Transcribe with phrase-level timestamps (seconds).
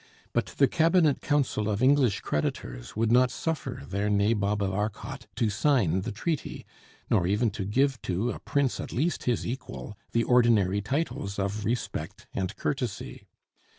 [0.33, 5.51] But the cabinet council of English creditors would not suffer their Nabob of Arcot to
[5.51, 6.65] sign the treaty,
[7.11, 11.65] nor even to give to a prince at least his equal the ordinary titles of
[11.65, 13.27] respect and courtesy.